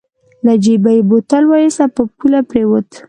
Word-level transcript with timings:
له 0.45 0.53
جېبه 0.63 0.91
يې 0.97 1.01
بوتل 1.09 1.43
واېست 1.47 1.89
په 1.95 2.03
پوله 2.17 2.39
پرېوت. 2.49 2.89